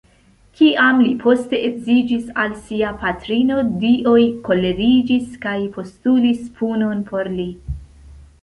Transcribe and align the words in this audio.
Kiam 0.59 1.01
li 1.01 1.09
poste 1.23 1.59
edziĝis 1.67 2.23
al 2.43 2.55
sia 2.69 2.93
patrino, 3.03 3.59
dioj 3.85 4.17
koleriĝis 4.49 5.29
kaj 5.45 5.57
postulis 5.77 6.45
punon 6.63 7.09
por 7.13 7.31
li. 7.39 7.51